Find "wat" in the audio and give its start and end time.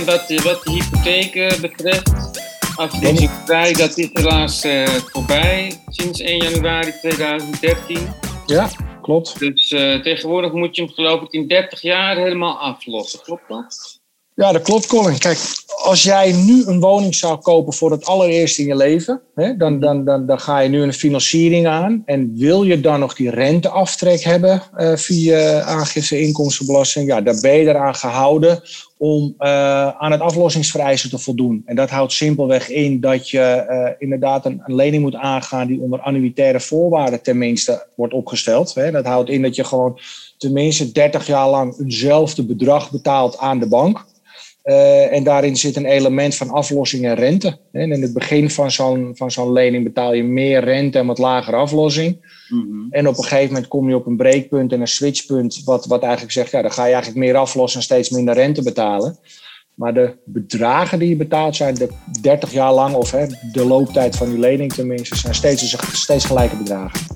0.42-0.62, 51.06-51.18, 55.64-55.86, 55.86-56.02